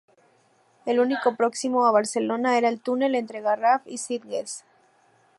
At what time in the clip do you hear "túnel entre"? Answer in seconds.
2.81-3.39